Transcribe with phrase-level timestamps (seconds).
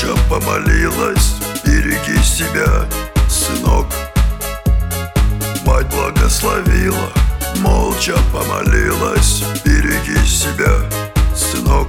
[0.00, 1.34] молча помолилась.
[1.64, 2.86] Береги себя,
[3.28, 3.86] сынок.
[5.64, 7.12] Мать благословила,
[7.58, 9.42] молча помолилась.
[9.64, 10.72] Береги себя,
[11.34, 11.88] сынок,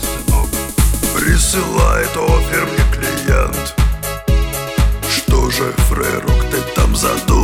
[0.00, 0.48] сынок.
[1.16, 3.74] Присылает офер мне клиент.
[5.08, 7.41] Что же, фрерук, ты там задумал?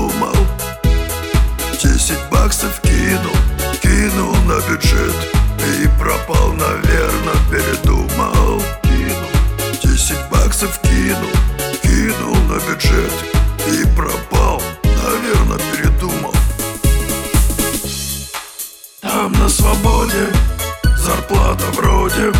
[21.59, 22.33] Зарплата вроде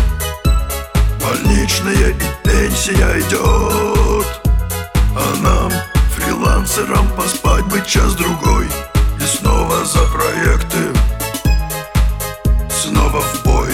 [1.21, 4.27] Больничная и пенсия идет.
[5.15, 5.71] А нам,
[6.15, 8.67] фрилансерам, поспать бы час-другой.
[9.19, 10.77] И снова за проекты
[12.69, 13.69] Снова в бой.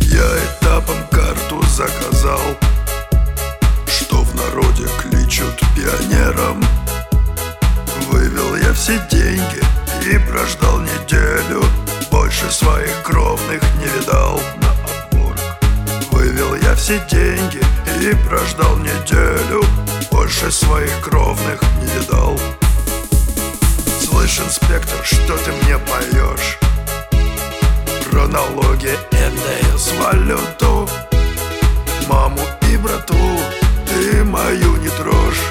[0.00, 2.40] Я этапом карту заказал
[3.86, 6.64] Что в народе кличут пионером.
[8.10, 9.35] Вывел я все деньги
[12.46, 14.40] Больше своих кровных не видал.
[14.62, 15.40] На отборг
[16.12, 17.60] Вывел я все деньги
[18.00, 19.64] и прождал неделю.
[20.12, 22.38] Больше своих кровных не видал.
[24.00, 26.58] Слышь, инспектор, что ты мне поешь?
[28.12, 30.88] Про налоги, НДС, валюту
[32.08, 33.40] Маму и брату.
[33.88, 35.42] Ты мою не трожь.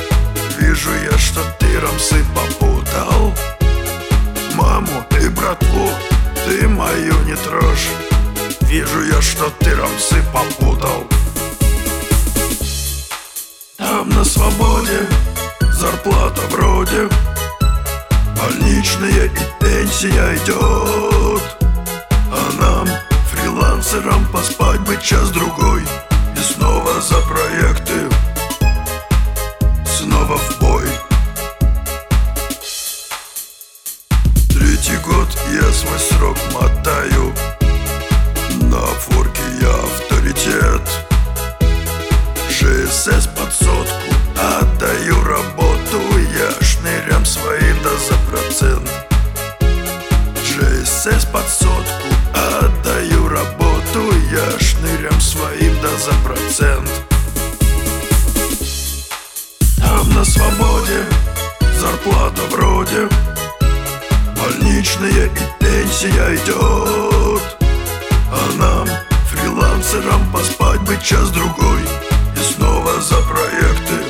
[0.57, 2.23] Вижу я, что ты рамсы
[8.75, 11.05] Вижу я, что ты рамсы попутал.
[13.77, 15.07] Там на свободе
[15.71, 17.07] зарплата вроде.
[18.35, 21.41] Больничная и пенсия идет.
[22.29, 22.89] А нам,
[23.31, 25.83] фрилансерам, поспать бы час-другой.
[26.35, 28.09] И снова за проекты.
[29.85, 30.59] Снова в
[39.61, 40.81] Я авторитет.
[42.49, 45.99] ЖСС под сотку Отдаю работу
[46.37, 48.89] Я шнырям своим да за процент.
[50.43, 56.89] ЖСС под сотку Отдаю работу Я шнырям своим да за процент.
[59.77, 61.05] Там на свободе
[61.79, 63.09] Зарплата вроде.
[64.35, 67.57] Больничная и пенсия идет.
[68.31, 68.57] А
[69.85, 71.81] фрилансерам, поспать бы час-другой.
[72.35, 74.04] И снова за проекты